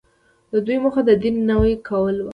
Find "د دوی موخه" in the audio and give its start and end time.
0.51-1.01